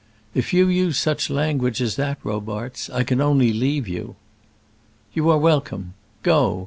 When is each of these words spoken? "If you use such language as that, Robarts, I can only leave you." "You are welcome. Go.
"If 0.33 0.51
you 0.51 0.67
use 0.67 0.97
such 0.97 1.29
language 1.29 1.79
as 1.79 1.95
that, 1.97 2.17
Robarts, 2.23 2.89
I 2.89 3.03
can 3.03 3.21
only 3.21 3.53
leave 3.53 3.87
you." 3.87 4.15
"You 5.13 5.29
are 5.29 5.37
welcome. 5.37 5.93
Go. 6.23 6.59